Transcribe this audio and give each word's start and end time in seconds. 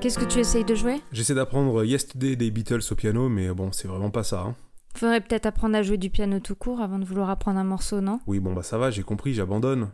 Qu'est-ce 0.00 0.18
que 0.18 0.24
tu 0.24 0.38
essayes 0.38 0.64
de 0.64 0.74
jouer? 0.74 1.00
J'essaie 1.10 1.34
d'apprendre 1.34 1.82
Yesterday 1.82 2.36
des 2.36 2.50
Beatles 2.50 2.82
au 2.90 2.94
piano, 2.94 3.28
mais 3.28 3.48
bon, 3.48 3.72
c'est 3.72 3.88
vraiment 3.88 4.10
pas 4.10 4.22
ça. 4.22 4.42
Hein. 4.42 4.54
Faudrait 4.94 5.20
peut-être 5.20 5.46
apprendre 5.46 5.74
à 5.74 5.82
jouer 5.82 5.96
du 5.96 6.10
piano 6.10 6.38
tout 6.38 6.54
court 6.54 6.80
avant 6.80 6.98
de 6.98 7.04
vouloir 7.04 7.30
apprendre 7.30 7.58
un 7.58 7.64
morceau, 7.64 8.00
non? 8.00 8.20
Oui, 8.26 8.38
bon 8.38 8.52
bah 8.52 8.62
ça 8.62 8.78
va, 8.78 8.90
j'ai 8.90 9.02
compris, 9.02 9.34
j'abandonne. 9.34 9.90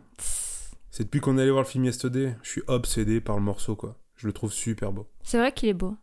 C'est 0.91 1.05
depuis 1.05 1.19
qu'on 1.21 1.37
est 1.37 1.41
allé 1.41 1.51
voir 1.51 1.63
le 1.63 1.67
film 1.69 1.85
Yesterday, 1.85 2.35
je 2.43 2.49
suis 2.49 2.61
obsédé 2.67 3.21
par 3.21 3.37
le 3.37 3.43
morceau 3.43 3.75
quoi. 3.75 3.97
Je 4.15 4.27
le 4.27 4.33
trouve 4.33 4.51
super 4.51 4.91
beau. 4.91 5.07
C'est 5.23 5.37
vrai 5.37 5.51
qu'il 5.51 5.69
est 5.69 5.73
beau. 5.73 5.95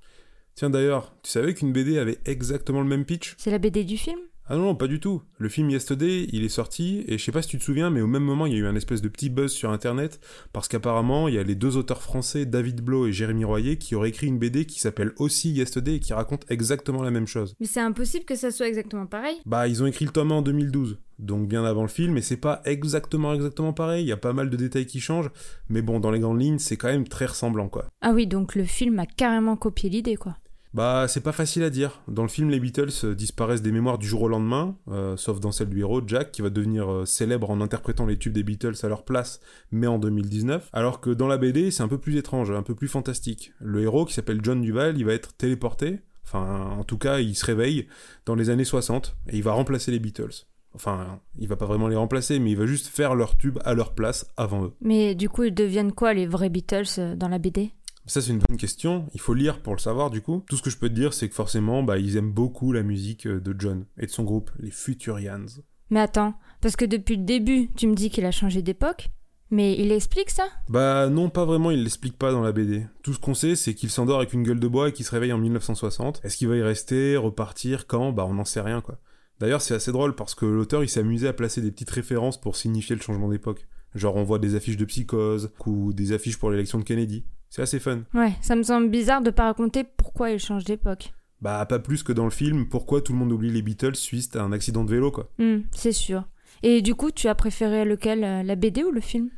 Tiens 0.55 0.71
d'ailleurs, 0.71 1.15
tu 1.23 1.31
savais 1.31 1.55
qu'une 1.55 1.73
BD 1.73 1.99
avait 1.99 2.19
exactement 2.25 2.81
le 2.81 2.89
même 2.89 3.05
pitch? 3.05 3.35
C'est 3.39 3.51
la 3.51 3.59
BD 3.59 3.85
du 3.85 3.97
film? 3.97 4.21
Ah 4.53 4.57
non, 4.57 4.65
non, 4.65 4.75
pas 4.75 4.89
du 4.89 4.99
tout. 4.99 5.23
Le 5.39 5.49
film 5.49 5.71
Yesterday, 5.71 6.27
il 6.33 6.43
est 6.43 6.49
sorti, 6.49 7.05
et 7.07 7.19
je 7.19 7.25
sais 7.25 7.31
pas 7.31 7.41
si 7.41 7.51
tu 7.51 7.59
te 7.59 7.63
souviens, 7.63 7.89
mais 7.89 8.01
au 8.01 8.09
même 8.09 8.25
moment, 8.25 8.47
il 8.47 8.53
y 8.53 8.57
a 8.57 8.59
eu 8.59 8.67
un 8.67 8.75
espèce 8.75 9.01
de 9.01 9.07
petit 9.07 9.31
buzz 9.31 9.53
sur 9.53 9.71
internet, 9.71 10.19
parce 10.53 10.67
qu'apparemment, 10.67 11.29
il 11.29 11.35
y 11.35 11.39
a 11.39 11.45
les 11.45 11.55
deux 11.55 11.77
auteurs 11.77 12.03
français, 12.03 12.47
David 12.47 12.81
Blo 12.81 13.07
et 13.07 13.13
Jérémy 13.13 13.45
Royer, 13.45 13.77
qui 13.77 13.95
auraient 13.95 14.09
écrit 14.09 14.27
une 14.27 14.41
BD 14.41 14.65
qui 14.67 14.81
s'appelle 14.81 15.13
aussi 15.19 15.53
Yesterday 15.53 15.95
et 15.95 16.01
qui 16.01 16.15
raconte 16.15 16.51
exactement 16.51 17.05
la 17.05 17.13
même 17.13 17.29
chose. 17.29 17.55
Mais 17.61 17.67
c'est 17.67 17.79
impossible 17.79 18.25
que 18.25 18.35
ça 18.35 18.51
soit 18.51 18.67
exactement 18.67 19.07
pareil. 19.07 19.37
Bah, 19.47 19.69
ils 19.69 19.85
ont 19.85 19.87
écrit 19.87 20.05
le 20.05 20.11
tome 20.11 20.33
1 20.33 20.35
en 20.35 20.43
2012, 20.43 20.99
donc 21.21 21.47
bien 21.47 21.65
avant 21.65 21.83
le 21.83 21.89
film, 21.89 22.17
et 22.17 22.23
c'est 22.23 22.37
pas 22.37 22.61
exactement 22.65 23.33
exactement 23.33 23.73
pareil, 23.73 24.05
il 24.05 24.09
y 24.09 24.13
a 24.13 24.17
pas 24.17 24.33
mal 24.33 24.51
de 24.51 24.57
détails 24.57 24.87
qui 24.87 24.99
changent, 24.99 25.31
mais 25.69 25.81
bon, 25.81 26.01
dans 26.01 26.11
les 26.11 26.19
grandes 26.19 26.41
lignes, 26.41 26.59
c'est 26.59 26.77
quand 26.77 26.89
même 26.89 27.07
très 27.07 27.27
ressemblant, 27.27 27.69
quoi. 27.69 27.87
Ah 28.01 28.11
oui, 28.11 28.27
donc 28.27 28.57
le 28.57 28.65
film 28.65 28.99
a 28.99 29.07
carrément 29.07 29.55
copié 29.55 29.91
l'idée, 29.91 30.17
quoi. 30.17 30.35
Bah, 30.73 31.07
c'est 31.09 31.23
pas 31.23 31.33
facile 31.33 31.65
à 31.65 31.71
dire. 31.71 32.01
Dans 32.07 32.23
le 32.23 32.29
film, 32.29 32.49
les 32.49 32.61
Beatles 32.61 32.91
euh, 33.05 33.15
disparaissent 33.15 33.63
des 33.63 33.73
mémoires 33.73 33.99
du 33.99 34.07
jour 34.07 34.23
au 34.23 34.29
lendemain, 34.29 34.77
euh, 34.89 35.17
sauf 35.17 35.41
dans 35.41 35.51
celle 35.51 35.69
du 35.69 35.81
héros, 35.81 36.01
Jack, 36.07 36.31
qui 36.31 36.43
va 36.43 36.51
devenir 36.51 36.91
euh, 36.91 37.05
célèbre 37.05 37.51
en 37.51 37.61
interprétant 37.61 38.07
les 38.07 38.17
tubes 38.17 38.33
des 38.33 38.45
Beatles 38.45 38.77
à 38.85 38.89
leur 38.89 39.05
place, 39.05 39.41
mais 39.73 39.89
en 39.89 39.99
2019. 39.99 40.69
Alors 40.73 41.01
que 41.01 41.11
dans 41.11 41.27
la 41.27 41.39
BD, 41.39 41.73
c'est 41.73 41.83
un 41.83 41.89
peu 41.89 41.99
plus 41.99 42.17
étrange, 42.17 42.53
un 42.53 42.63
peu 42.63 42.77
plus 42.77 42.89
fantastique. 42.89 43.53
Le 43.59 43.83
héros, 43.83 44.05
qui 44.05 44.15
s'appelle 44.15 44.41
John 44.43 44.61
Duval, 44.61 44.97
il 44.97 45.05
va 45.05 45.13
être 45.13 45.33
téléporté, 45.37 45.99
enfin, 46.25 46.77
en 46.79 46.85
tout 46.85 46.99
cas, 46.99 47.19
il 47.19 47.35
se 47.35 47.45
réveille 47.45 47.89
dans 48.25 48.37
les 48.37 48.49
années 48.49 48.65
60, 48.65 49.17
et 49.29 49.39
il 49.39 49.43
va 49.43 49.53
remplacer 49.53 49.91
les 49.91 49.99
Beatles. 49.99 50.47
Enfin, 50.73 51.21
il 51.37 51.49
va 51.49 51.57
pas 51.57 51.67
vraiment 51.67 51.89
les 51.89 51.97
remplacer, 51.97 52.39
mais 52.39 52.53
il 52.53 52.57
va 52.57 52.67
juste 52.67 52.87
faire 52.87 53.17
leur 53.17 53.37
tube 53.37 53.59
à 53.65 53.75
leur 53.75 53.93
place 53.93 54.31
avant 54.37 54.67
eux. 54.67 54.73
Mais 54.81 55.17
du 55.17 55.29
coup, 55.29 55.43
ils 55.43 55.55
deviennent 55.55 55.91
quoi 55.91 56.15
les 56.15 56.29
vrais 56.29 56.49
Beatles 56.49 57.17
dans 57.17 57.27
la 57.27 57.39
BD 57.39 57.73
Ça, 58.11 58.21
c'est 58.21 58.33
une 58.33 58.41
bonne 58.41 58.57
question. 58.57 59.07
Il 59.15 59.21
faut 59.21 59.35
lire 59.35 59.63
pour 59.63 59.73
le 59.73 59.79
savoir, 59.79 60.11
du 60.11 60.21
coup. 60.21 60.43
Tout 60.49 60.57
ce 60.57 60.63
que 60.63 60.71
je 60.71 60.77
peux 60.77 60.89
te 60.89 60.95
dire, 60.95 61.15
c'est 61.15 61.29
que 61.29 61.35
forcément, 61.37 61.85
bah, 61.85 61.97
ils 61.97 62.17
aiment 62.17 62.33
beaucoup 62.33 62.73
la 62.73 62.83
musique 62.83 63.29
euh, 63.29 63.39
de 63.39 63.55
John 63.57 63.85
et 63.99 64.07
de 64.07 64.11
son 64.11 64.25
groupe, 64.25 64.51
les 64.59 64.73
Futurians. 64.73 65.47
Mais 65.91 66.01
attends, 66.01 66.35
parce 66.61 66.75
que 66.75 66.85
depuis 66.85 67.17
le 67.17 67.23
début, 67.23 67.71
tu 67.77 67.87
me 67.87 67.95
dis 67.95 68.11
qu'il 68.11 68.25
a 68.25 68.33
changé 68.33 68.63
d'époque 68.63 69.11
Mais 69.53 69.79
il 69.79 69.93
explique 69.93 70.31
ça? 70.31 70.49
Bah 70.69 71.09
non, 71.09 71.31
pas 71.31 71.45
vraiment, 71.45 71.71
il 71.71 71.85
l'explique 71.85 72.19
pas 72.19 72.33
dans 72.33 72.43
la 72.43 72.51
BD. 72.51 72.85
Tout 73.05 73.15
ce 73.15 73.21
qu'on 73.21 73.35
sait, 73.35 73.55
c'est 73.55 73.75
qu'il 73.75 73.91
s'endort 73.91 74.19
avec 74.19 74.33
une 74.33 74.43
gueule 74.43 74.59
de 74.59 74.67
bois 74.67 74.89
et 74.89 74.93
qu'il 74.93 75.07
se 75.07 75.13
réveille 75.13 75.33
en 75.33 75.39
1960. 75.39 76.21
Est-ce 76.25 76.37
qu'il 76.37 76.49
va 76.49 76.57
y 76.57 76.63
rester, 76.63 77.17
repartir, 77.17 77.87
quand? 77.87 78.11
Bah 78.11 78.27
on 78.29 78.35
n'en 78.35 78.45
sait 78.45 78.61
rien, 78.61 78.81
quoi. 78.81 78.99
D'ailleurs, 79.39 79.63
c'est 79.63 79.75
assez 79.75 79.93
drôle 79.93 80.17
parce 80.17 80.35
que 80.35 80.47
l'auteur, 80.47 80.83
il 80.83 80.89
s'est 80.89 80.99
amusé 80.99 81.29
à 81.29 81.33
placer 81.33 81.61
des 81.61 81.71
petites 81.71 81.91
références 81.91 82.41
pour 82.41 82.57
signifier 82.57 82.97
le 82.97 83.03
changement 83.03 83.29
d'époque. 83.29 83.69
Genre, 83.95 84.17
on 84.17 84.25
voit 84.25 84.41
des 84.41 84.57
affiches 84.57 84.77
de 84.77 84.85
Psychose 84.85 85.53
ou 85.65 85.93
des 85.93 86.11
affiches 86.11 86.39
pour 86.39 86.51
l'élection 86.51 86.81
de 86.81 86.85
Kennedy. 86.85 87.25
C'est 87.51 87.63
assez 87.63 87.81
fun. 87.81 88.03
Ouais, 88.15 88.33
ça 88.41 88.57
me 88.57 88.63
semble 88.63 88.89
bizarre 88.89 89.23
de 89.23 89.31
pas 89.31 89.45
raconter 89.45 89.85
pourquoi 89.85 90.31
il 90.31 90.39
change 90.39 90.65
d'époque. 90.65 91.13
Bah, 91.41 91.65
pas 91.67 91.79
plus 91.79 92.03
que 92.03 92.13
dans 92.13 92.25
le 92.25 92.31
film, 92.31 92.69
pourquoi 92.69 93.01
tout 93.01 93.13
le 93.13 93.19
monde 93.19 93.33
oublie 93.33 93.51
les 93.51 93.63
Beatles 93.63 93.97
suite 93.97 94.37
à 94.37 94.43
un 94.43 94.53
accident 94.53 94.85
de 94.85 94.91
vélo, 94.91 95.11
quoi. 95.11 95.31
Hmm, 95.39 95.61
c'est 95.73 95.93
sûr. 95.93 96.25
Et 96.63 96.81
du 96.83 96.95
coup, 96.95 97.11
tu 97.11 97.29
as 97.29 97.35
préféré 97.35 97.85
lequel, 97.85 98.25
euh, 98.25 98.43
la 98.43 98.55
BD 98.55 98.85
ou 98.85 98.91
le 98.91 99.01
film? 99.01 99.31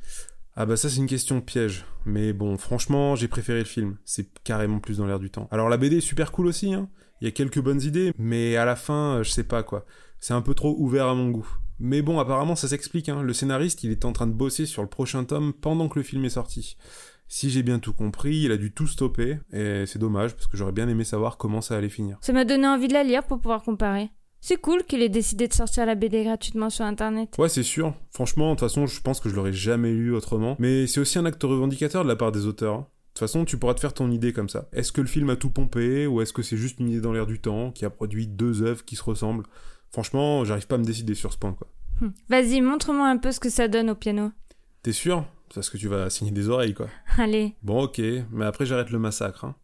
Ah 0.55 0.67
bah 0.67 0.77
ça 0.77 0.91
c'est 0.91 0.99
une 0.99 1.07
question 1.07 1.41
piège. 1.41 1.87
Mais 2.05 2.33
bon, 2.35 2.59
franchement, 2.59 3.17
j'ai 3.17 3.29
préféré 3.29 3.61
le 3.61 3.65
film. 3.65 3.97
C'est 4.05 4.29
carrément 4.45 4.81
plus 4.81 4.99
dans 4.99 5.07
l'air 5.07 5.19
du 5.19 5.31
temps. 5.31 5.49
Alors 5.51 5.71
la 5.71 5.79
BD 5.79 5.99
est 5.99 6.01
super 6.01 6.31
cool 6.33 6.47
aussi, 6.47 6.75
hein. 6.75 6.91
Il 7.21 7.25
y 7.25 7.29
a 7.29 7.31
quelques 7.31 7.61
bonnes 7.61 7.81
idées, 7.81 8.13
mais 8.19 8.57
à 8.57 8.65
la 8.65 8.77
fin, 8.77 9.19
euh, 9.19 9.23
je 9.23 9.31
sais 9.31 9.45
pas 9.45 9.63
quoi. 9.63 9.87
C'est 10.19 10.35
un 10.35 10.43
peu 10.43 10.55
trop 10.55 10.75
ouvert 10.79 11.07
à 11.07 11.15
mon 11.15 11.31
goût. 11.31 11.49
Mais 11.79 12.03
bon, 12.03 12.19
apparemment 12.19 12.57
ça 12.57 12.69
s'explique, 12.69 13.09
hein. 13.09 13.23
Le 13.23 13.33
scénariste, 13.33 13.83
il 13.85 13.93
est 13.93 14.05
en 14.05 14.13
train 14.13 14.27
de 14.27 14.33
bosser 14.33 14.67
sur 14.67 14.83
le 14.83 14.89
prochain 14.89 15.25
tome 15.25 15.55
pendant 15.55 15.89
que 15.89 15.99
le 15.99 16.03
film 16.03 16.25
est 16.27 16.31
sorti. 16.31 16.77
Si 17.35 17.49
j'ai 17.49 17.63
bien 17.63 17.79
tout 17.79 17.95
compris, 17.95 18.43
il 18.43 18.53
a 18.53 18.59
dû 18.59 18.73
tout 18.73 18.87
stopper, 18.87 19.39
et 19.55 19.85
c'est 19.87 19.99
dommage, 19.99 20.35
parce 20.35 20.47
que 20.49 20.59
j'aurais 20.59 20.73
bien 20.73 20.87
aimé 20.87 21.03
savoir 21.03 21.39
comment 21.39 21.63
ça 21.63 21.79
allait 21.79 21.89
finir. 21.89 22.19
Ça 22.21 22.35
m'a 22.35 22.45
donné 22.45 22.67
envie 22.69 22.89
de 22.89 22.93
la 22.93 23.05
lire 23.05 23.23
pour 23.23 23.39
pouvoir 23.39 23.63
comparer. 23.63 24.11
C'est 24.43 24.61
cool 24.61 24.85
qu'il 24.85 25.01
ait 25.01 25.09
décidé 25.09 25.49
de 25.49 25.55
sortir 25.55 25.87
la 25.87 25.95
BD 25.95 26.25
gratuitement 26.25 26.69
sur 26.69 26.85
internet. 26.85 27.35
Ouais, 27.39 27.49
c'est 27.49 27.63
sûr. 27.63 27.95
Franchement, 28.11 28.51
de 28.51 28.57
toute 28.57 28.69
façon, 28.69 28.87
je 28.87 29.01
pense 29.01 29.19
que 29.19 29.31
je 29.31 29.35
l'aurais 29.35 29.55
jamais 29.55 29.93
lu 29.93 30.15
autrement. 30.15 30.57
Mais 30.59 30.87
c'est 30.87 31.01
aussi 31.01 31.19
un 31.19 31.25
acte 31.25 31.43
revendicateur 31.43 32.05
de 32.05 32.09
la 32.09 32.17
part 32.17 32.33
des 32.33 32.45
auteurs. 32.45 32.75
hein. 32.75 32.81
De 32.81 33.09
toute 33.15 33.21
façon, 33.21 33.47
tu 33.47 33.57
pourras 33.57 33.73
te 33.73 33.81
faire 33.81 33.95
ton 33.95 34.11
idée 34.11 34.35
comme 34.35 34.51
ça. 34.51 34.69
Est-ce 34.75 34.93
que 34.93 35.01
le 35.01 35.07
film 35.07 35.31
a 35.31 35.37
tout 35.37 35.49
pompé, 35.49 36.07
ou 36.07 36.21
est-ce 36.21 36.35
que 36.35 36.43
c'est 36.43 36.59
juste 36.59 36.81
une 36.81 36.91
idée 36.91 37.01
dans 37.01 37.15
l'air 37.15 37.27
du 37.27 37.41
temps, 37.41 37.71
qui 37.71 37.87
a 37.87 37.91
produit 37.91 38.27
deux 38.27 38.63
œuvres 38.63 38.85
qui 38.85 38.95
se 38.95 39.05
ressemblent? 39.05 39.47
Franchement, 39.91 40.45
j'arrive 40.45 40.67
pas 40.67 40.75
à 40.75 40.79
me 40.79 40.85
décider 40.85 41.15
sur 41.15 41.33
ce 41.33 41.39
point, 41.39 41.55
quoi. 41.55 41.69
Hum. 42.03 42.13
Vas-y, 42.29 42.61
montre-moi 42.61 43.09
un 43.09 43.17
peu 43.17 43.33
ce 43.33 43.41
que 43.41 43.49
ça 43.49 43.69
donne 43.69 43.89
au 43.89 43.95
piano. 43.95 44.33
T'es 44.83 44.93
sûr? 44.93 45.25
Parce 45.55 45.71
que 45.71 45.77
tu 45.77 45.89
vas 45.89 46.09
signer 46.11 46.31
des 46.31 46.49
oreilles, 46.49 46.75
quoi. 46.75 46.89
Allez. 47.19 47.55
Bon, 47.63 47.83
ok, 47.83 48.01
mais 48.31 48.45
après 48.45 48.67
j'arrête 48.67 48.91
le 48.91 48.99
massacre, 48.99 49.45
hein. 49.45 49.55